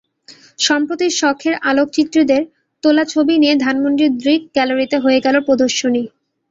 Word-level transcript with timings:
সম্প্রতি 0.59 1.07
শখের 1.19 1.55
আলোকচিত্রীদের 1.69 2.41
তোলা 2.83 3.03
ছবি 3.05 3.33
নিয়ে 3.41 3.55
ধানমন্ডির 3.57 4.11
দৃক 4.17 4.41
গ্যালারিতে 4.55 4.97
হয়ে 4.99 5.19
গেল 5.25 5.35
প্রদর্শনী। 5.47 6.03